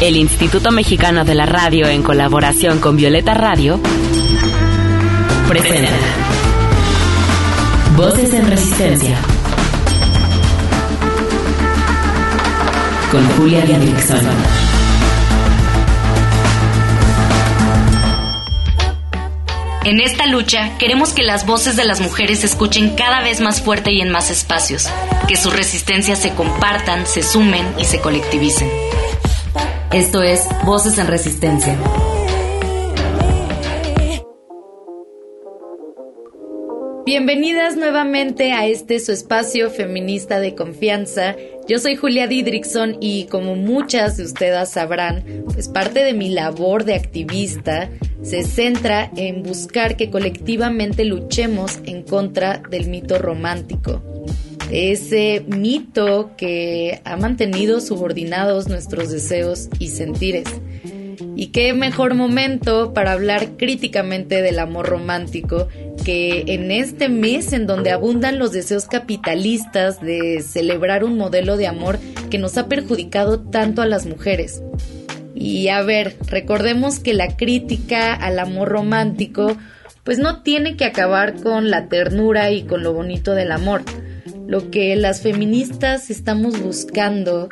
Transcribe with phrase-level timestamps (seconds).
[0.00, 3.80] El Instituto Mexicano de la Radio, en colaboración con Violeta Radio,
[5.48, 5.92] presenta
[7.96, 9.16] Voces en Resistencia
[13.10, 14.20] con Julia Dixon.
[19.84, 23.62] En esta lucha queremos que las voces de las mujeres se escuchen cada vez más
[23.62, 24.88] fuerte y en más espacios,
[25.28, 28.68] que sus resistencias se compartan, se sumen y se colectivicen.
[29.94, 31.78] Esto es Voces en Resistencia.
[37.06, 41.36] Bienvenidas nuevamente a este su espacio feminista de confianza.
[41.68, 46.82] Yo soy Julia Didrickson y como muchas de ustedes sabrán, pues parte de mi labor
[46.82, 47.88] de activista
[48.20, 54.02] se centra en buscar que colectivamente luchemos en contra del mito romántico.
[54.70, 60.46] Ese mito que ha mantenido subordinados nuestros deseos y sentires.
[61.36, 65.68] Y qué mejor momento para hablar críticamente del amor romántico
[66.04, 71.66] que en este mes en donde abundan los deseos capitalistas de celebrar un modelo de
[71.66, 71.98] amor
[72.30, 74.62] que nos ha perjudicado tanto a las mujeres.
[75.34, 79.56] Y a ver, recordemos que la crítica al amor romántico
[80.04, 83.82] pues no tiene que acabar con la ternura y con lo bonito del amor.
[84.46, 87.48] Lo que las feministas estamos buscando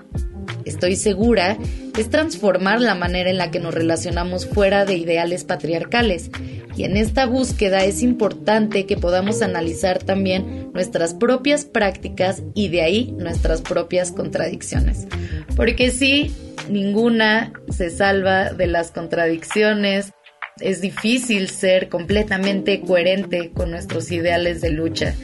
[0.65, 1.59] estoy segura,
[1.97, 6.31] es transformar la manera en la que nos relacionamos fuera de ideales patriarcales.
[6.77, 12.83] Y en esta búsqueda es importante que podamos analizar también nuestras propias prácticas y de
[12.83, 15.07] ahí nuestras propias contradicciones.
[15.55, 16.35] Porque sí,
[16.71, 20.13] ninguna se salva de las contradicciones.
[20.61, 25.15] Es difícil ser completamente coherente con nuestros ideales de lucha.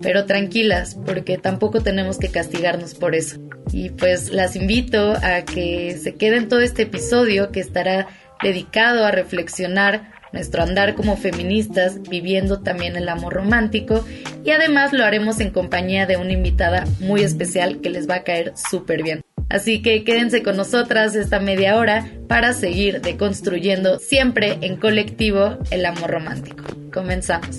[0.00, 3.38] Pero tranquilas, porque tampoco tenemos que castigarnos por eso.
[3.72, 8.08] Y pues las invito a que se queden todo este episodio que estará
[8.42, 14.04] dedicado a reflexionar nuestro andar como feministas, viviendo también el amor romántico
[14.44, 18.24] y además lo haremos en compañía de una invitada muy especial que les va a
[18.24, 19.22] caer súper bien.
[19.48, 25.86] Así que quédense con nosotras esta media hora para seguir deconstruyendo siempre en colectivo el
[25.86, 26.64] amor romántico.
[26.92, 27.56] Comenzamos.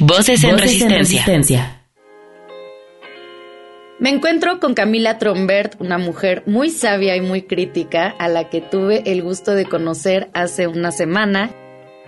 [0.00, 1.82] Voces en, resistencia.
[3.98, 8.60] Me encuentro con Camila Trombert, una mujer muy sabia y muy crítica a la que
[8.60, 11.50] tuve el gusto de conocer hace una semana.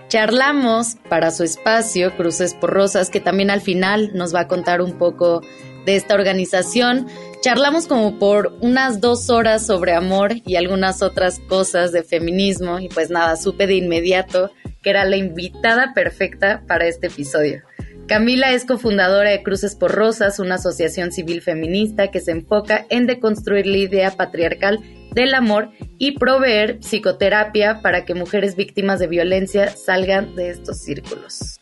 [0.07, 4.81] Charlamos para su espacio Cruces por Rosas, que también al final nos va a contar
[4.81, 5.41] un poco
[5.85, 7.07] de esta organización.
[7.41, 12.89] Charlamos como por unas dos horas sobre amor y algunas otras cosas de feminismo y
[12.89, 17.61] pues nada, supe de inmediato que era la invitada perfecta para este episodio.
[18.07, 23.07] Camila es cofundadora de Cruces por Rosas, una asociación civil feminista que se enfoca en
[23.07, 24.79] deconstruir la idea patriarcal
[25.13, 31.60] del amor y proveer psicoterapia para que mujeres víctimas de violencia salgan de estos círculos.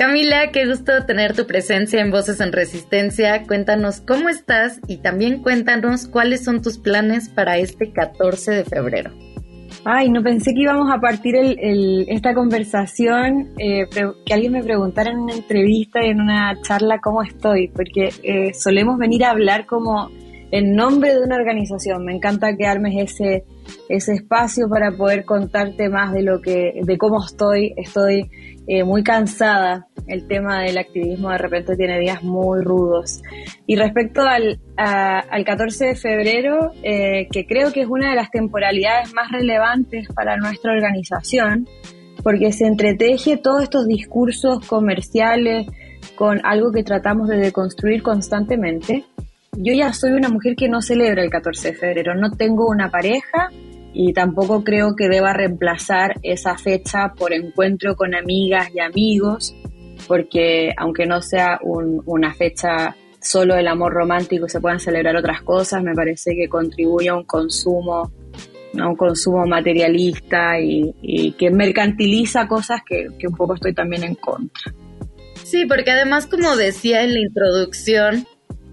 [0.00, 3.42] Camila, qué gusto tener tu presencia en Voces en Resistencia.
[3.46, 9.10] Cuéntanos cómo estás y también cuéntanos cuáles son tus planes para este 14 de febrero.
[9.84, 13.88] Ay, no pensé que íbamos a partir esta conversación, eh,
[14.24, 18.96] que alguien me preguntara en una entrevista, en una charla, cómo estoy, porque eh, solemos
[18.96, 20.08] venir a hablar como
[20.50, 22.04] en nombre de una organización.
[22.04, 23.44] Me encanta que armes ese,
[23.88, 27.74] ese espacio para poder contarte más de lo que, de cómo estoy.
[27.76, 28.30] Estoy
[28.66, 29.86] eh, muy cansada.
[30.06, 33.22] El tema del activismo de repente tiene días muy rudos.
[33.66, 38.30] Y respecto al, al 14 de febrero, eh, que creo que es una de las
[38.30, 41.68] temporalidades más relevantes para nuestra organización,
[42.22, 45.66] porque se entreteje todos estos discursos comerciales
[46.16, 49.04] con algo que tratamos de deconstruir constantemente.
[49.56, 52.90] Yo ya soy una mujer que no celebra el 14 de febrero, no tengo una
[52.90, 53.50] pareja,
[53.92, 59.54] y tampoco creo que deba reemplazar esa fecha por encuentro con amigas y amigos,
[60.06, 65.82] porque aunque no sea una fecha solo del amor romántico se puedan celebrar otras cosas,
[65.82, 68.10] me parece que contribuye a un consumo,
[68.78, 74.72] a un consumo materialista y, que mercantiliza cosas que un poco estoy también en contra.
[75.44, 78.24] Sí, porque además, como decía en la introducción,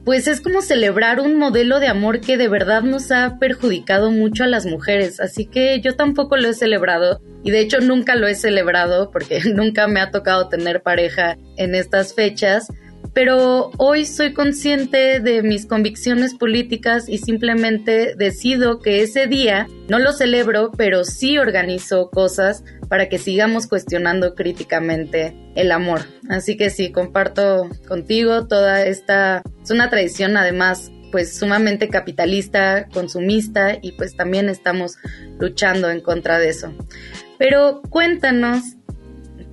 [0.07, 4.45] pues es como celebrar un modelo de amor que de verdad nos ha perjudicado mucho
[4.45, 5.19] a las mujeres.
[5.19, 9.42] Así que yo tampoco lo he celebrado y de hecho nunca lo he celebrado porque
[9.54, 12.69] nunca me ha tocado tener pareja en estas fechas
[13.13, 20.00] pero hoy soy consciente de mis convicciones políticas y simplemente decido que ese día no
[20.00, 26.01] lo celebro, pero sí organizo cosas para que sigamos cuestionando críticamente el amor.
[26.30, 29.42] Así que sí, comparto contigo toda esta...
[29.63, 34.98] Es una tradición además pues sumamente capitalista, consumista y pues también estamos
[35.39, 36.74] luchando en contra de eso.
[37.38, 38.76] Pero cuéntanos,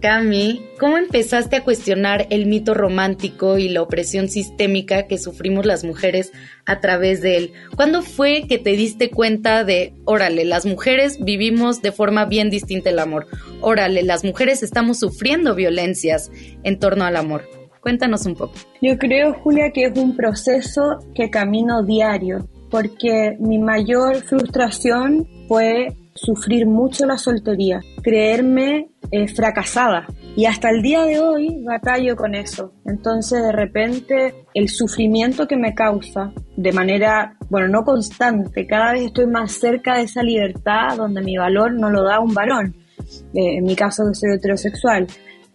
[0.04, 5.82] Cami, ¿cómo empezaste a cuestionar el mito romántico y la opresión sistémica que sufrimos las
[5.82, 6.30] mujeres
[6.66, 7.52] a través de él?
[7.74, 12.90] ¿Cuándo fue que te diste cuenta de, órale, las mujeres vivimos de forma bien distinta
[12.90, 13.28] el amor?
[13.62, 16.30] Órale, las mujeres estamos sufriendo violencias
[16.64, 17.48] en torno al amor.
[17.80, 18.52] Cuéntanos un poco.
[18.82, 25.96] Yo creo, Julia, que es un proceso que camino diario, porque mi mayor frustración fue
[26.24, 30.06] sufrir mucho la soltería, creerme eh, fracasada.
[30.36, 32.72] Y hasta el día de hoy batallo con eso.
[32.86, 39.02] Entonces de repente el sufrimiento que me causa de manera, bueno, no constante, cada vez
[39.02, 42.74] estoy más cerca de esa libertad donde mi valor no lo da un varón.
[43.34, 45.06] Eh, en mi caso que soy heterosexual.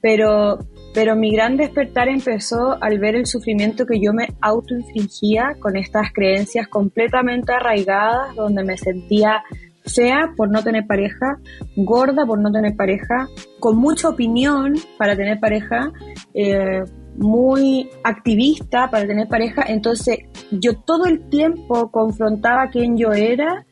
[0.01, 0.60] Pero
[0.94, 6.12] pero mi gran despertar empezó al ver el sufrimiento que yo me autoinfligía con estas
[6.12, 9.44] creencias completamente arraigadas, donde me sentía
[9.86, 11.40] fea por no tener pareja,
[11.76, 13.28] gorda por no tener pareja,
[13.60, 15.92] con mucha opinión para tener pareja,
[16.34, 16.84] eh,
[17.16, 19.64] muy activista para tener pareja.
[19.68, 20.20] Entonces
[20.52, 23.66] yo todo el tiempo confrontaba quién yo era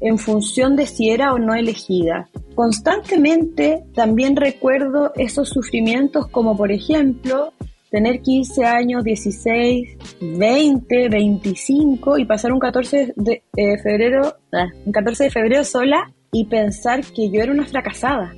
[0.00, 2.28] en función de si era o no elegida.
[2.54, 7.52] Constantemente también recuerdo esos sufrimientos como por ejemplo
[7.92, 14.92] tener 15 años, 16, 20, 25 y pasar un 14 de eh, febrero, ah, un
[14.92, 18.34] 14 de febrero sola y pensar que yo era una fracasada.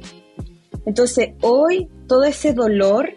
[0.85, 3.11] Entonces hoy todo ese dolor,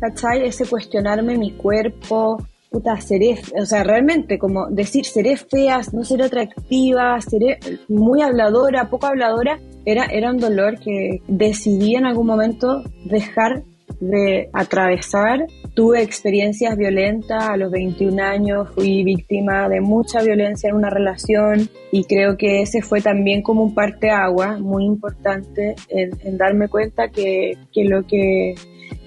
[0.00, 0.44] ¿cachai?
[0.44, 6.24] Ese cuestionarme mi cuerpo, puta, seré, o sea, realmente como decir, seré fea, no seré
[6.24, 12.82] atractiva, seré muy habladora, poco habladora, era, era un dolor que decidí en algún momento
[13.04, 13.62] dejar
[14.00, 15.46] de atravesar.
[15.74, 21.68] Tuve experiencias violentas a los 21 años, fui víctima de mucha violencia en una relación
[21.90, 27.08] y creo que ese fue también como un parteagua muy importante en, en darme cuenta
[27.08, 28.54] que, que lo que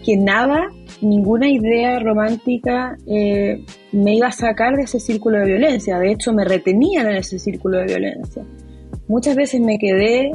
[0.04, 0.72] que nada,
[1.02, 6.00] ninguna idea romántica eh, me iba a sacar de ese círculo de violencia.
[6.00, 8.44] De hecho, me retenían en ese círculo de violencia.
[9.08, 10.32] Muchas veces me quedé,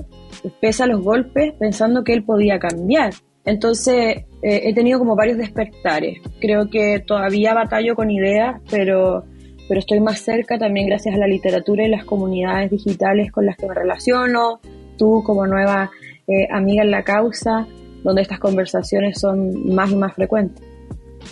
[0.60, 3.14] pese a los golpes, pensando que él podía cambiar.
[3.44, 6.18] Entonces, eh, he tenido como varios despertares.
[6.40, 9.24] Creo que todavía batallo con ideas, pero,
[9.68, 13.56] pero estoy más cerca también gracias a la literatura y las comunidades digitales con las
[13.56, 14.60] que me relaciono.
[14.96, 15.90] Tú como nueva
[16.28, 17.66] eh, amiga en la causa,
[18.04, 20.64] donde estas conversaciones son más y más frecuentes.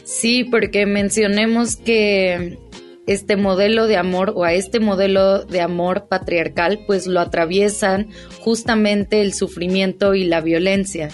[0.04, 2.58] Sí, porque mencionemos que
[3.06, 8.08] este modelo de amor o a este modelo de amor patriarcal pues lo atraviesan
[8.40, 11.08] justamente el sufrimiento y la violencia,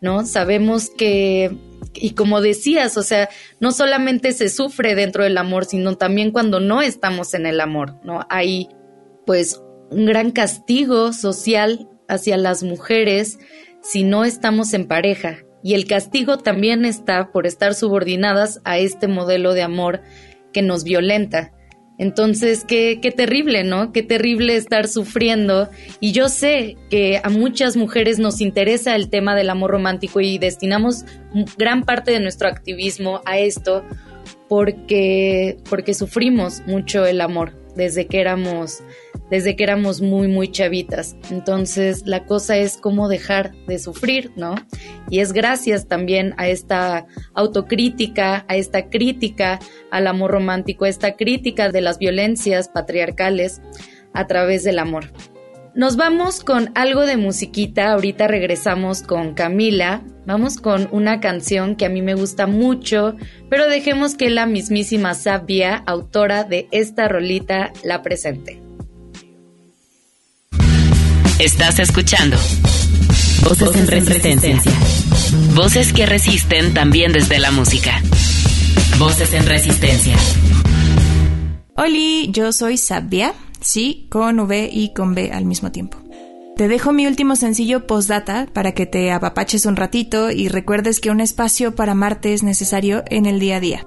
[0.00, 0.24] ¿no?
[0.26, 1.56] Sabemos que,
[1.94, 3.28] y como decías, o sea,
[3.60, 7.96] no solamente se sufre dentro del amor, sino también cuando no estamos en el amor,
[8.04, 8.26] ¿no?
[8.30, 8.68] Hay
[9.26, 9.60] pues
[9.90, 13.38] un gran castigo social hacia las mujeres
[13.82, 15.38] si no estamos en pareja.
[15.62, 20.02] Y el castigo también está por estar subordinadas a este modelo de amor
[20.52, 21.52] que nos violenta.
[21.98, 23.92] Entonces, qué, qué terrible, ¿no?
[23.92, 25.68] Qué terrible estar sufriendo.
[26.00, 30.38] Y yo sé que a muchas mujeres nos interesa el tema del amor romántico y
[30.38, 31.04] destinamos
[31.56, 33.84] gran parte de nuestro activismo a esto
[34.48, 38.82] porque, porque sufrimos mucho el amor desde que éramos
[39.30, 41.16] desde que éramos muy, muy chavitas.
[41.30, 44.54] Entonces, la cosa es cómo dejar de sufrir, ¿no?
[45.10, 49.58] Y es gracias también a esta autocrítica, a esta crítica
[49.90, 53.60] al amor romántico, a esta crítica de las violencias patriarcales
[54.14, 55.12] a través del amor.
[55.78, 61.86] Nos vamos con algo de musiquita, ahorita regresamos con Camila, vamos con una canción que
[61.86, 63.14] a mí me gusta mucho,
[63.48, 68.60] pero dejemos que la mismísima Sabia, autora de esta rolita, la presente.
[71.38, 72.36] Estás escuchando
[73.44, 74.72] Voces, en, resistencia.
[75.54, 78.02] Voces que resisten también desde la música.
[78.98, 80.16] Voces en Resistencia.
[81.76, 85.98] Hola, yo soy Sabia, Sí, con V y con B al mismo tiempo.
[86.56, 91.10] Te dejo mi último sencillo postdata para que te apapaches un ratito y recuerdes que
[91.10, 93.86] un espacio para Marte es necesario en el día a día.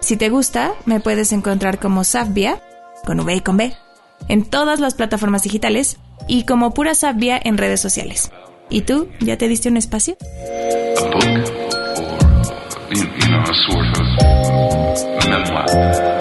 [0.00, 2.62] Si te gusta, me puedes encontrar como Savvia,
[3.04, 3.74] con V y con B,
[4.28, 5.96] en todas las plataformas digitales
[6.28, 8.30] y como Pura Savvia en redes sociales.
[8.70, 10.16] ¿Y tú, ya te diste un espacio?
[15.26, 16.13] A or, a.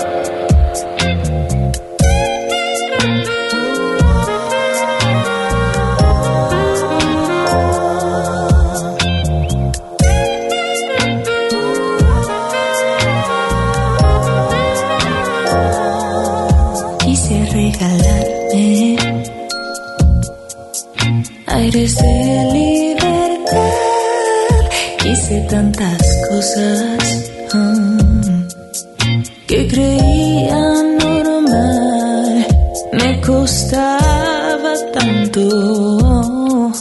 [25.49, 28.43] Tantas cosas mm,
[29.45, 32.47] que creía normal,
[32.93, 36.71] me costaba tanto.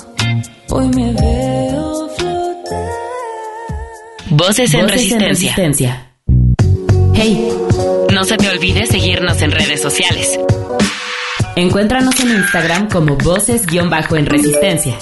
[0.70, 2.88] Hoy me veo flotar.
[4.30, 6.12] Voces en, resistencia.
[7.14, 7.52] Hey,
[8.12, 10.38] no se te olvide seguirnos en redes sociales.
[11.56, 14.96] Encuéntranos en Instagram como voces-en resistencia.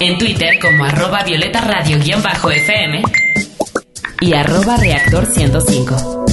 [0.00, 3.02] En Twitter como arroba violeta radio-fm
[4.20, 6.26] y arroba reactor 105.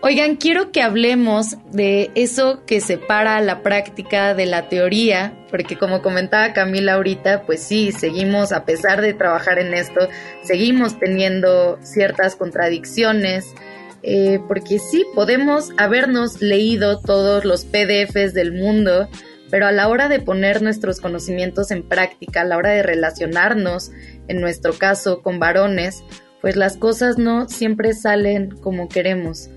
[0.00, 6.00] Oigan, quiero que hablemos de eso que separa la práctica de la teoría, porque como
[6.00, 10.08] comentaba Camila ahorita, pues sí, seguimos, a pesar de trabajar en esto,
[10.42, 13.54] seguimos teniendo ciertas contradicciones,
[14.02, 19.10] eh, porque sí, podemos habernos leído todos los PDFs del mundo,
[19.50, 23.90] pero a la hora de poner nuestros conocimientos en práctica, a la hora de relacionarnos,
[24.28, 26.02] en nuestro caso, con varones,
[26.40, 29.50] pues las cosas no siempre salen como queremos.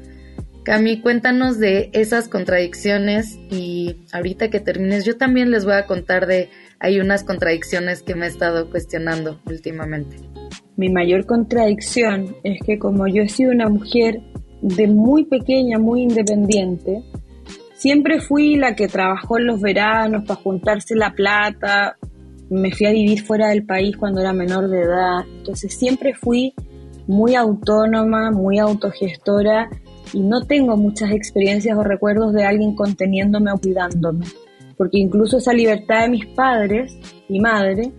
[0.63, 6.27] Cami, cuéntanos de esas contradicciones y ahorita que termines yo también les voy a contar
[6.27, 10.17] de hay unas contradicciones que me he estado cuestionando últimamente.
[10.75, 14.22] Mi mayor contradicción es que como yo he sido una mujer
[14.62, 17.01] de muy pequeña, muy independiente,
[17.77, 21.98] siempre fui la que trabajó en los veranos para juntarse la plata,
[22.50, 26.53] me fui a vivir fuera del país cuando era menor de edad, entonces siempre fui
[27.07, 29.69] muy autónoma, muy autogestora
[30.13, 34.25] y no tengo muchas experiencias o recuerdos de alguien conteniéndome o cuidándome,
[34.77, 36.98] porque incluso esa libertad de mis padres
[37.29, 37.91] y madre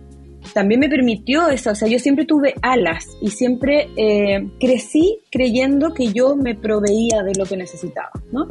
[0.53, 5.93] también me permitió eso, o sea, yo siempre tuve alas y siempre eh, crecí creyendo
[5.93, 8.47] que yo me proveía de lo que necesitaba, ¿no?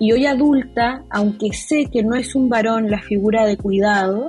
[0.00, 4.28] Y hoy adulta, aunque sé que no es un varón la figura de cuidado,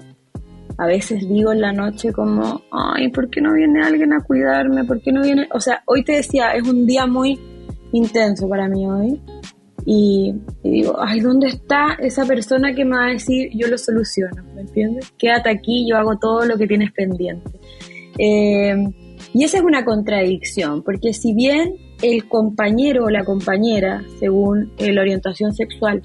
[0.78, 4.84] a veces digo en la noche como, ay, ¿por qué no viene alguien a cuidarme?
[4.84, 5.48] ¿Por qué no viene?
[5.54, 7.40] O sea, hoy te decía, es un día muy
[7.94, 9.22] intenso para mí hoy.
[9.86, 14.44] Y, digo, ay, ¿dónde está esa persona que me va a decir yo lo soluciono?
[14.54, 15.10] ¿Me entiendes?
[15.18, 17.50] Quédate aquí, yo hago todo lo que tienes pendiente.
[18.18, 18.76] Eh,
[19.34, 24.92] y esa es una contradicción, porque si bien el compañero o la compañera, según eh,
[24.92, 26.02] la orientación sexual,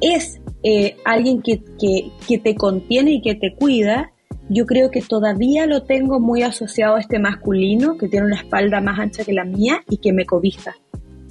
[0.00, 4.12] es eh, alguien que, que, que te contiene y que te cuida,
[4.48, 8.80] yo creo que todavía lo tengo muy asociado a este masculino que tiene una espalda
[8.80, 10.74] más ancha que la mía y que me cobija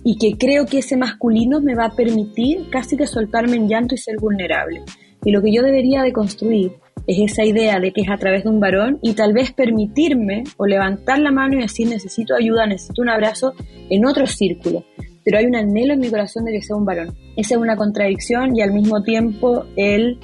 [0.04, 3.96] y que creo que ese masculino me va a permitir casi que soltarme en llanto
[3.96, 4.84] y ser vulnerable.
[5.24, 6.74] Y lo que yo debería de construir
[7.08, 10.44] es esa idea de que es a través de un varón y tal vez permitirme
[10.58, 13.54] o levantar la mano y decir necesito ayuda, necesito un abrazo
[13.90, 14.84] en otro círculo.
[15.26, 17.16] Pero hay un anhelo en mi corazón de que sea un varón.
[17.38, 20.20] Esa es una contradicción y al mismo tiempo el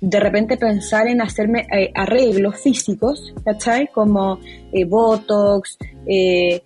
[0.00, 3.86] de repente pensar en hacerme eh, arreglos físicos, ¿cachai?
[3.86, 4.40] Como
[4.72, 6.60] eh, Botox, eh,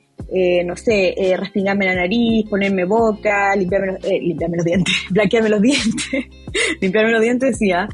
[0.65, 6.25] no sé, respingarme la nariz, ponerme boca, limpiarme los, limpiarme los dientes, blanquearme los dientes,
[6.81, 7.89] limpiarme los dientes, decía,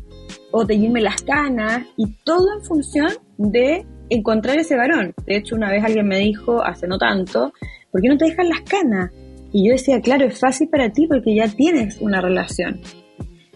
[0.53, 5.15] o teñirme las canas, y todo en función de encontrar ese varón.
[5.27, 7.53] De hecho, una vez alguien me dijo, hace no tanto,
[7.91, 9.11] ¿por qué no te dejan las canas?
[9.53, 12.81] Y yo decía, claro, es fácil para ti porque ya tienes una relación.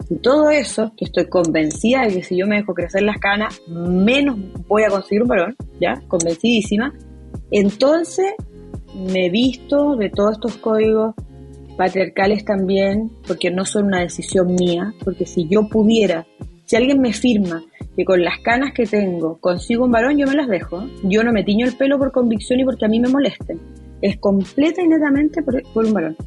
[0.09, 3.61] Y todo eso, que estoy convencida de que si yo me dejo crecer las canas,
[3.67, 4.37] menos
[4.67, 6.01] voy a conseguir un varón, ¿ya?
[6.07, 6.93] Convencidísima.
[7.51, 8.33] Entonces
[8.93, 11.13] me visto de todos estos códigos
[11.77, 16.25] patriarcales también, porque no son una decisión mía, porque si yo pudiera,
[16.67, 17.63] si alguien me firma
[17.95, 20.83] que con las canas que tengo consigo un varón, yo me las dejo.
[21.01, 23.59] Yo no me tiño el pelo por convicción y porque a mí me molesten.
[24.01, 26.17] Es completa y netamente por, un varón.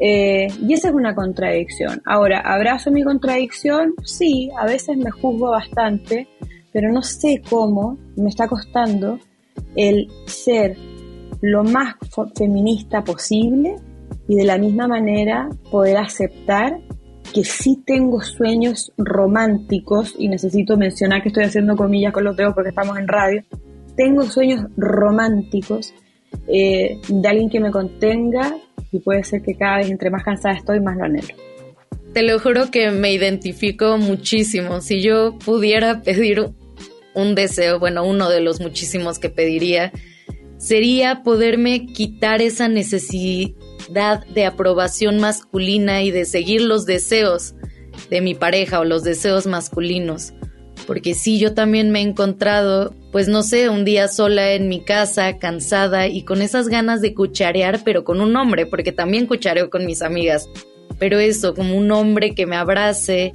[0.00, 2.00] Eh, y esa es una contradicción.
[2.06, 3.92] Ahora, ¿abrazo mi contradicción?
[4.02, 6.26] Sí, a veces me juzgo bastante,
[6.72, 9.18] pero no sé cómo me está costando
[9.76, 10.74] el ser
[11.42, 11.96] lo más
[12.34, 13.76] feminista posible
[14.26, 16.80] y de la misma manera poder aceptar
[17.32, 22.54] que sí tengo sueños románticos, y necesito mencionar que estoy haciendo comillas con los dedos
[22.54, 23.42] porque estamos en radio,
[23.96, 25.94] tengo sueños románticos
[26.48, 28.56] eh, de alguien que me contenga
[28.90, 31.34] y puede ser que cada vez entre más cansada estoy, más lo anhelo.
[32.12, 34.80] Te lo juro que me identifico muchísimo.
[34.80, 36.50] Si yo pudiera pedir
[37.14, 39.92] un deseo, bueno, uno de los muchísimos que pediría,
[40.58, 43.50] sería poderme quitar esa necesidad
[43.88, 47.54] de aprobación masculina y de seguir los deseos
[48.10, 50.32] de mi pareja o los deseos masculinos.
[50.86, 54.84] Porque sí, yo también me he encontrado, pues no sé, un día sola en mi
[54.84, 59.70] casa, cansada y con esas ganas de cucharear, pero con un hombre, porque también cuchareo
[59.70, 60.48] con mis amigas.
[60.98, 63.32] pero eso, como un hombre que me abrace,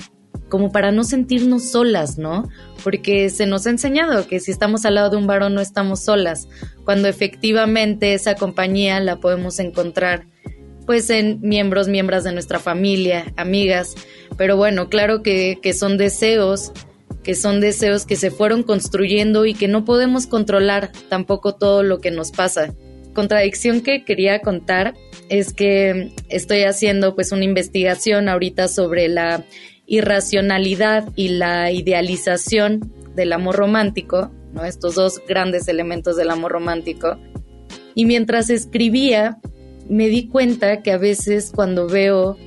[0.50, 2.48] como para no sentirnos solas, ¿no?
[2.84, 6.01] Porque se nos ha enseñado que si estamos al lado de un varón no estamos
[6.01, 6.48] solas,
[6.86, 10.27] cuando efectivamente esa compañía la podemos encontrar
[10.88, 13.94] pues en miembros, miembros de nuestra familia, amigas,
[14.38, 16.72] pero bueno, claro que, que son deseos,
[17.24, 22.00] que son deseos que se fueron construyendo y que no podemos controlar tampoco todo lo
[22.00, 22.74] que nos pasa.
[23.13, 24.94] Contradicción que quería contar
[25.27, 29.44] es que estoy haciendo pues una investigación ahorita sobre la
[29.88, 34.63] irracionalidad y la idealización del amor romántico, ¿no?
[34.63, 37.17] estos dos grandes elementos del amor romántico.
[37.96, 39.39] Y mientras escribía,
[39.89, 42.38] me di cuenta que a veces cuando veo,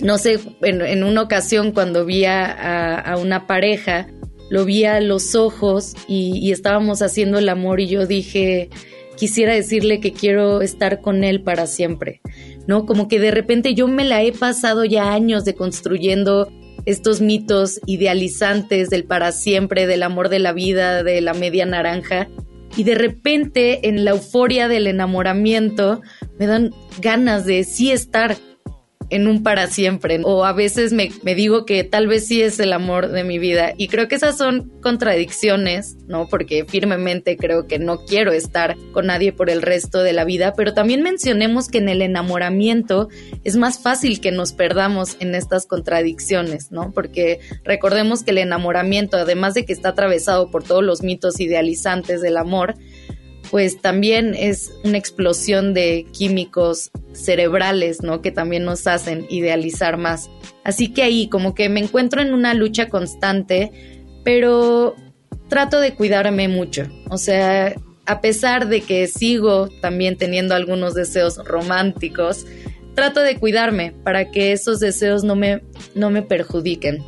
[0.00, 4.08] no sé, en, una ocasión cuando vi a, una pareja,
[4.50, 8.70] lo vi a los ojos y, y estábamos haciendo el amor y yo dije,
[9.16, 12.20] quisiera decirle que quiero estar con él para siempre,
[12.66, 12.86] ¿no?
[12.86, 16.48] Como que de repente yo me la he pasado ya años de construyendo
[16.86, 22.28] estos mitos idealizantes del para siempre, del amor de la vida, de la media naranja.
[22.76, 26.00] Y de repente, en la euforia del enamoramiento,
[26.38, 28.36] me dan ganas de sí estar
[29.10, 30.20] en un para siempre.
[30.24, 33.72] O a veces me, digo que tal vez sí es el amor de mi vida.
[33.76, 36.28] Y creo que esas son contradicciones, ¿no?
[36.28, 40.54] Porque firmemente creo que no quiero estar con nadie por el resto de la vida.
[40.56, 43.08] Pero también mencionemos que en el enamoramiento
[43.44, 46.92] es más fácil que nos perdamos en estas contradicciones, ¿no?
[46.92, 52.20] Porque recordemos que el enamoramiento, además de que está atravesado por todos los mitos idealizantes
[52.20, 52.74] del amor,
[53.50, 58.22] pues también es una explosión de químicos cerebrales, ¿no?
[58.22, 60.30] Que también nos hacen idealizar más.
[60.64, 63.70] Así que ahí como que me encuentro en una lucha constante,
[64.24, 64.94] pero
[65.48, 66.86] trato de cuidarme mucho.
[67.10, 67.74] O sea,
[68.06, 72.46] a pesar de que sigo también teniendo algunos deseos románticos,
[72.94, 75.62] trato de cuidarme para que esos deseos no me,
[75.94, 77.02] no me perjudiquen.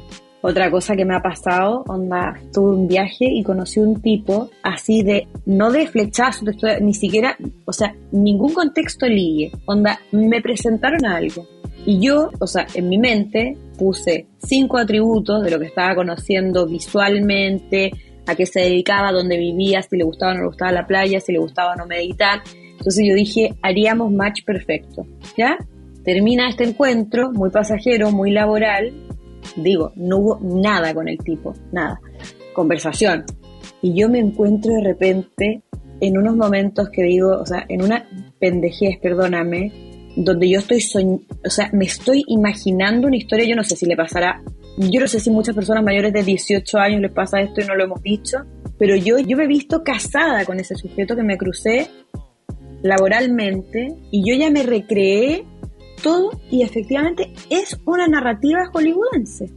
[0.49, 5.03] Otra cosa que me ha pasado, onda, tuve un viaje y conocí un tipo así
[5.03, 6.47] de, no de flechazo,
[6.81, 11.47] ni siquiera, o sea, ningún contexto ligue, onda, me presentaron algo.
[11.85, 16.67] Y yo, o sea, en mi mente puse cinco atributos de lo que estaba conociendo
[16.67, 17.91] visualmente,
[18.27, 21.21] a qué se dedicaba, dónde vivía, si le gustaba o no le gustaba la playa,
[21.21, 22.41] si le gustaba o no meditar.
[22.71, 25.59] Entonces yo dije, haríamos match perfecto, ¿ya?
[26.05, 28.95] Termina este encuentro, muy pasajero, muy laboral,
[29.57, 32.01] Digo, no hubo nada con el tipo, nada.
[32.53, 33.25] Conversación.
[33.83, 35.63] Y yo me encuentro de repente
[36.01, 39.73] en unos momentos que digo, o sea, en una pendejez, perdóname,
[40.17, 40.83] donde yo estoy
[41.45, 44.43] o sea, me estoy imaginando una historia, yo no sé si le pasará,
[44.77, 47.75] yo no sé si muchas personas mayores de 18 años les pasa esto y no
[47.75, 48.39] lo hemos dicho,
[48.79, 51.89] pero yo, yo me he visto casada con ese sujeto que me crucé
[52.83, 55.45] laboralmente y yo ya me recreé
[56.03, 59.51] todo y efectivamente es una narrativa hollywoodense.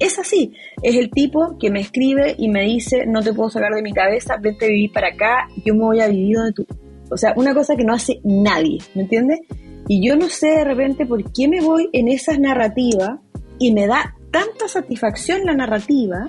[0.00, 3.72] Es así, es el tipo que me escribe y me dice, no te puedo sacar
[3.74, 6.66] de mi cabeza, vete a vivir para acá, yo me voy a vivir donde tú...
[7.10, 9.40] O sea, una cosa que no hace nadie, ¿me entiendes?
[9.86, 13.20] Y yo no sé de repente por qué me voy en esas narrativas
[13.58, 16.28] y me da tanta satisfacción la narrativa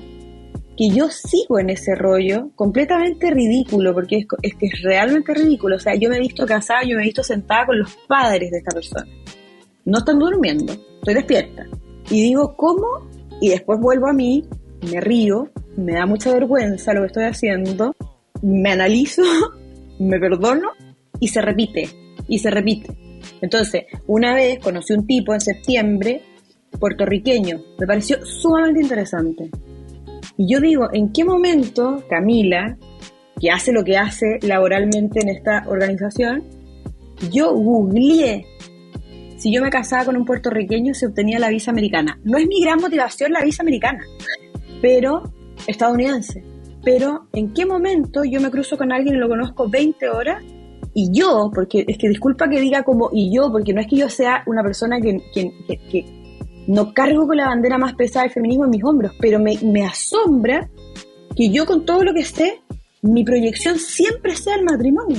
[0.78, 5.78] que yo sigo en ese rollo completamente ridículo, porque es, es que es realmente ridículo.
[5.78, 8.52] O sea, yo me he visto casada, yo me he visto sentada con los padres
[8.52, 9.08] de esta persona
[9.86, 11.66] no están durmiendo, estoy despierta.
[12.10, 13.08] Y digo, ¿cómo?
[13.42, 14.44] Y después vuelvo a mí,
[14.92, 17.96] me río, me da mucha vergüenza lo que estoy haciendo,
[18.42, 19.24] me analizo,
[20.00, 20.70] me perdono
[21.20, 21.90] y se repite,
[22.28, 22.96] y se repite.
[23.42, 26.22] Entonces, una vez conocí un tipo en septiembre,
[26.80, 29.50] puertorriqueño, me pareció sumamente interesante.
[30.38, 32.78] Y yo digo, ¿en qué momento Camila,
[33.40, 36.44] que hace lo que hace laboralmente en esta organización,
[37.32, 38.46] yo googleé
[39.38, 42.20] si yo me casaba con un puertorriqueño se obtenía la visa americana.
[42.24, 44.04] No es mi gran motivación la visa americana,
[44.82, 45.24] pero
[45.68, 46.44] estadounidense.
[46.84, 50.44] Pero ¿en qué momento yo me cruzo con alguien y lo conozco 20 horas?
[50.94, 53.98] Y yo, porque es que disculpa que diga como y yo, porque no es que
[53.98, 56.06] yo sea una persona que, que,
[56.68, 59.84] no cargo con la bandera más pesada del feminismo en mis hombros, pero me, me
[59.84, 60.70] asombra
[61.36, 62.62] que yo con todo lo que sé,
[63.02, 65.18] mi proyección siempre sea el matrimonio.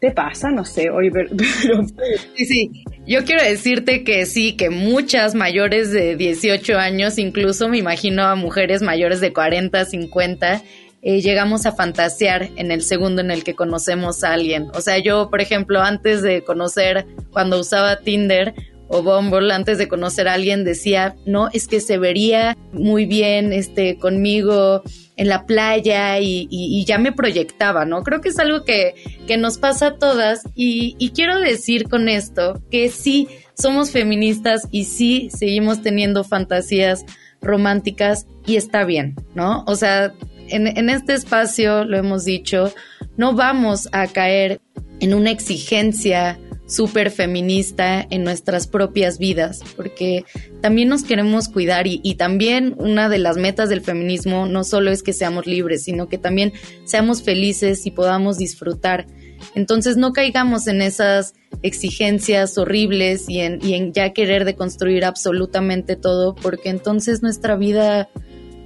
[0.00, 0.50] ¿Te pasa?
[0.50, 1.30] No sé, oye, pero,
[2.36, 2.70] Sí, sí,
[3.08, 8.34] yo quiero decirte que sí, que muchas mayores de 18 años, incluso me imagino a
[8.34, 10.62] mujeres mayores de 40, 50,
[11.00, 14.68] eh, llegamos a fantasear en el segundo en el que conocemos a alguien.
[14.74, 18.54] O sea, yo, por ejemplo, antes de conocer, cuando usaba Tinder,
[18.88, 23.54] o Bumble antes de conocer a alguien decía, no, es que se vería muy bien
[23.54, 24.82] este, conmigo
[25.18, 28.02] en la playa y, ya me proyectaba, ¿no?
[28.02, 28.94] Creo que es algo que,
[29.26, 34.68] que nos pasa a todas y, y quiero decir con esto que sí somos feministas
[34.70, 37.04] y sí seguimos teniendo fantasías
[37.42, 39.64] románticas y está bien, ¿no?
[39.66, 40.14] O sea,
[40.48, 42.72] en, en este espacio, lo hemos dicho,
[43.16, 44.60] no vamos a caer
[45.00, 50.24] en una exigencia súper feminista en nuestras propias vidas, porque
[50.60, 55.02] también nos queremos cuidar y, también una de las metas del feminismo no solo es
[55.02, 56.52] que seamos libres, sino que también
[56.84, 59.06] seamos felices y podamos disfrutar.
[59.54, 66.34] Entonces no caigamos en esas exigencias horribles y y en ya querer deconstruir absolutamente todo,
[66.34, 68.10] porque entonces nuestra vida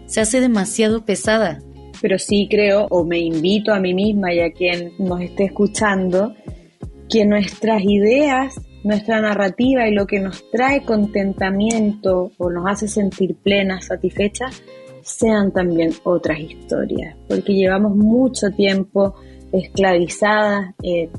[0.07, 1.61] se hace demasiado pesada.
[2.01, 6.35] Pero sí creo, o me invito a mí misma y a quien nos esté escuchando,
[7.13, 13.37] que nuestras ideas, nuestra narrativa y lo que nos trae contentamiento o nos hace sentir
[13.37, 14.63] plenas, satisfechas,
[15.03, 19.15] sean también otras historias, porque llevamos mucho tiempo
[19.53, 20.75] esclavizadas.
[20.83, 21.11] Eh,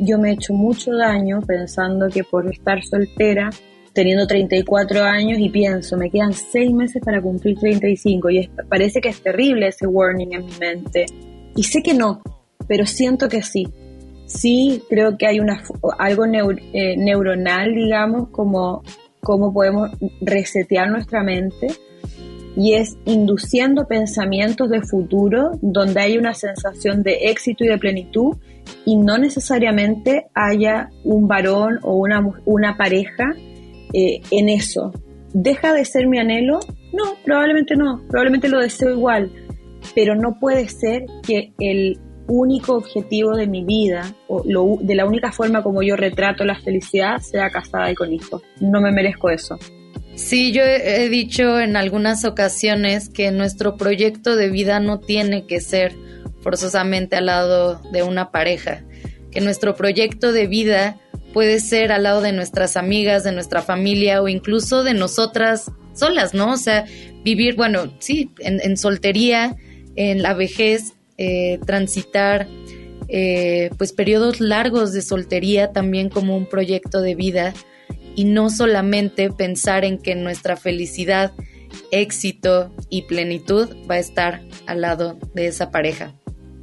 [0.00, 3.50] yo me he hecho mucho daño pensando que por estar soltera,
[3.92, 9.10] teniendo 34 años y pienso, me quedan 6 meses para cumplir 35 y parece que
[9.10, 11.04] es terrible ese warning en mi mente.
[11.54, 12.22] Y sé que no,
[12.66, 13.66] pero siento que sí
[14.26, 15.62] sí creo que hay una,
[15.98, 18.82] algo eh, neuronal, digamos, como
[19.20, 21.68] cómo podemos resetear nuestra mente
[22.56, 28.36] y es induciendo pensamientos de futuro donde hay una sensación de éxito y de plenitud
[28.84, 33.34] y no necesariamente haya un varón o una, una pareja
[33.92, 34.92] eh, en eso.
[35.34, 36.60] ¿Deja de ser mi anhelo?
[36.92, 39.30] No, probablemente no, probablemente lo deseo igual,
[39.94, 44.42] pero no puede ser que el único objetivo de mi vida, o
[44.80, 48.42] de la única forma como yo retrato la felicidad, sea casada y con hijos.
[48.60, 49.58] No me merezco eso.
[50.14, 55.60] Sí, yo he dicho en algunas ocasiones que nuestro proyecto de vida no tiene que
[55.60, 55.94] ser
[56.40, 58.82] forzosamente al lado de una pareja,
[59.30, 60.98] que nuestro proyecto de vida
[61.34, 66.32] puede ser al lado de nuestras amigas, de nuestra familia o incluso de nosotras solas,
[66.32, 66.52] ¿no?
[66.52, 66.86] O sea,
[67.22, 69.54] vivir, bueno, sí, en soltería,
[69.96, 72.48] en la vejez, eh, transitar
[73.08, 77.54] eh, pues periodos largos de soltería también como un proyecto de vida
[78.16, 81.32] y no solamente pensar en que nuestra felicidad,
[81.90, 86.14] éxito y plenitud va a estar al lado de esa pareja.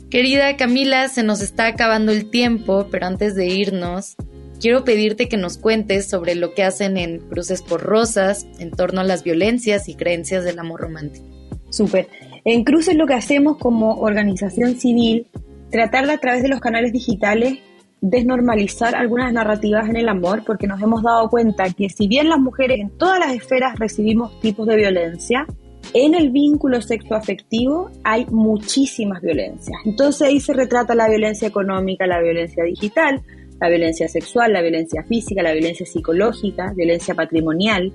[0.09, 4.15] Querida Camila, se nos está acabando el tiempo, pero antes de irnos,
[4.59, 9.01] quiero pedirte que nos cuentes sobre lo que hacen en Cruces por Rosas en torno
[9.01, 11.25] a las violencias y creencias del amor romántico.
[11.69, 12.07] Súper.
[12.45, 15.27] En Cruces lo que hacemos como organización civil,
[15.71, 17.59] tratar de a través de los canales digitales
[18.01, 22.39] desnormalizar algunas narrativas en el amor, porque nos hemos dado cuenta que si bien las
[22.39, 25.47] mujeres en todas las esferas recibimos tipos de violencia,
[25.93, 29.79] en el vínculo sexoafectivo hay muchísimas violencias.
[29.85, 33.21] Entonces ahí se retrata la violencia económica, la violencia digital,
[33.61, 37.93] la violencia sexual, la violencia física, la violencia psicológica, violencia patrimonial.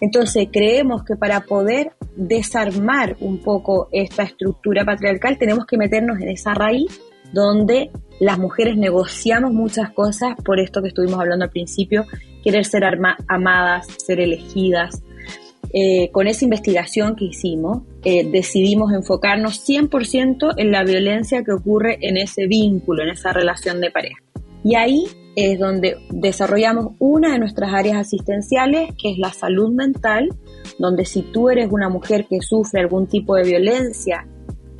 [0.00, 6.28] Entonces creemos que para poder desarmar un poco esta estructura patriarcal tenemos que meternos en
[6.28, 7.00] esa raíz
[7.32, 12.06] donde las mujeres negociamos muchas cosas por esto que estuvimos hablando al principio,
[12.42, 12.84] querer ser
[13.28, 15.02] amadas, ser elegidas.
[15.72, 21.98] Eh, con esa investigación que hicimos, eh, decidimos enfocarnos 100% en la violencia que ocurre
[22.00, 24.22] en ese vínculo, en esa relación de pareja.
[24.62, 30.28] Y ahí es donde desarrollamos una de nuestras áreas asistenciales, que es la salud mental,
[30.78, 34.26] donde si tú eres una mujer que sufre algún tipo de violencia,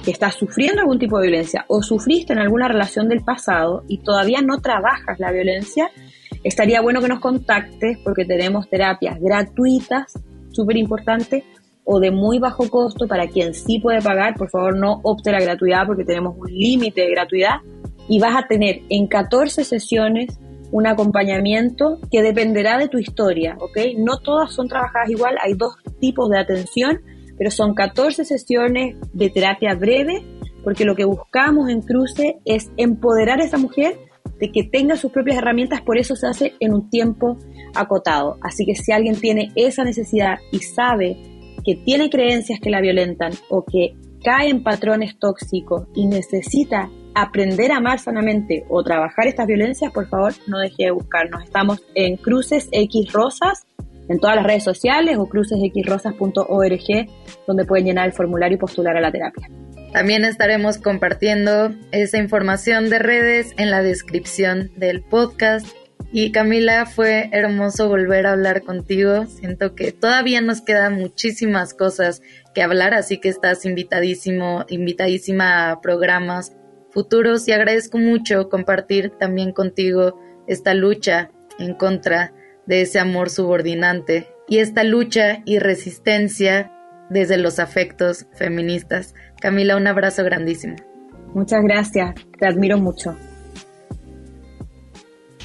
[0.04, 3.98] que estás sufriendo algún tipo de violencia o sufriste en alguna relación del pasado y
[3.98, 5.90] todavía no trabajas la violencia,
[6.42, 10.12] estaría bueno que nos contactes porque tenemos terapias gratuitas,
[10.50, 11.44] súper importante,
[11.84, 14.34] o de muy bajo costo para quien sí puede pagar.
[14.34, 17.56] Por favor, no opte la gratuidad porque tenemos un límite de gratuidad
[18.08, 20.38] y vas a tener en 14 sesiones
[20.74, 23.78] un acompañamiento que dependerá de tu historia, ¿ok?
[23.96, 27.00] No todas son trabajadas igual, hay dos tipos de atención,
[27.38, 30.24] pero son 14 sesiones de terapia breve,
[30.64, 34.00] porque lo que buscamos en Cruce es empoderar a esa mujer
[34.40, 37.38] de que tenga sus propias herramientas, por eso se hace en un tiempo
[37.76, 38.37] acotado.
[38.42, 41.16] Así que si alguien tiene esa necesidad y sabe
[41.64, 47.70] que tiene creencias que la violentan o que cae en patrones tóxicos y necesita aprender
[47.70, 51.44] a amar sanamente o trabajar estas violencias, por favor, no deje de buscarnos.
[51.44, 53.66] Estamos en Cruces X Rosas,
[54.08, 57.08] en todas las redes sociales o crucesxrosas.org,
[57.46, 59.48] donde pueden llenar el formulario y postular a la terapia.
[59.92, 65.68] También estaremos compartiendo esa información de redes en la descripción del podcast.
[66.16, 69.27] Y Camila, fue hermoso volver a hablar contigo.
[69.27, 72.22] Siento que todavía nos quedan muchísimas cosas
[72.55, 76.53] que hablar, así que estás invitadísimo, invitadísima a programas
[76.90, 82.33] futuros y agradezco mucho compartir también contigo esta lucha en contra
[82.64, 86.70] de ese amor subordinante y esta lucha y resistencia
[87.11, 89.16] desde los afectos feministas.
[89.40, 90.77] Camila, un abrazo grandísimo.
[91.35, 93.16] Muchas gracias, te admiro mucho.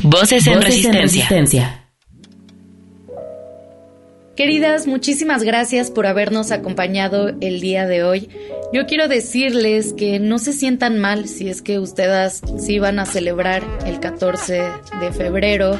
[0.01, 1.85] Voces en, resistencia.
[4.37, 8.29] Queridas, muchísimas gracias por habernos acompañado el día de hoy.
[8.71, 13.05] Yo quiero decirles que no se sientan mal si es que ustedes sí van a
[13.05, 14.61] celebrar el 14
[15.01, 15.77] de febrero,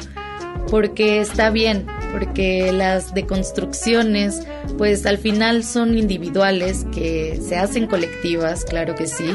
[0.70, 4.42] porque está bien, porque las deconstrucciones
[4.76, 9.32] pues al final son individuales, que se hacen colectivas, claro que sí,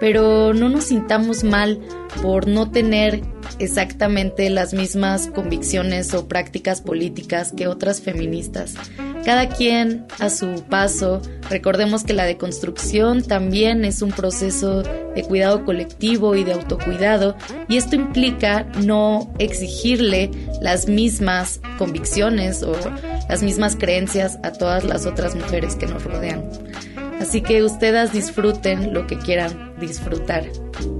[0.00, 1.80] pero no nos sintamos mal
[2.22, 3.22] por no tener
[3.58, 8.74] exactamente las mismas convicciones o prácticas políticas que otras feministas.
[9.24, 15.64] Cada quien a su paso, recordemos que la deconstrucción también es un proceso de cuidado
[15.64, 17.36] colectivo y de autocuidado
[17.68, 20.30] y esto implica no exigirle
[20.60, 22.76] las mismas convicciones o
[23.28, 26.44] las mismas creencias a todas las otras mujeres que nos rodean.
[27.20, 30.44] Así que ustedes disfruten lo que quieran disfrutar.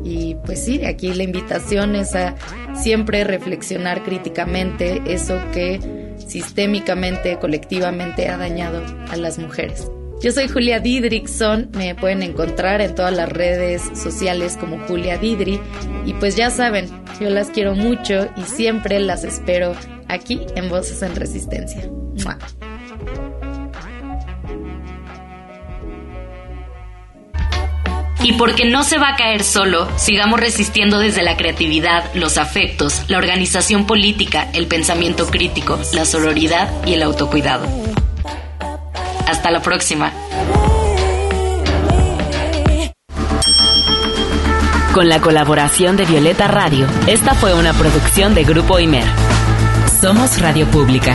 [0.05, 2.35] Y pues sí, aquí la invitación es a
[2.75, 5.81] siempre reflexionar críticamente eso que
[6.27, 9.89] sistémicamente, colectivamente ha dañado a las mujeres.
[10.21, 15.61] Yo soy Julia Didrikson, me pueden encontrar en todas las redes sociales como Julia Didri
[16.07, 16.89] y pues ya saben,
[17.21, 19.75] yo las quiero mucho y siempre las espero
[20.09, 21.91] aquí en Voces en Resistencia.
[28.27, 33.05] Y porque no se va a caer solo, sigamos resistiendo desde la creatividad, los afectos,
[33.07, 37.69] la organización política, el pensamiento crítico, la sororidad y el autocuidado.
[39.29, 40.11] Hasta la próxima.
[44.93, 49.07] Con la colaboración de Violeta Radio, esta fue una producción de Grupo Imer.
[50.01, 51.15] Somos Radio Pública.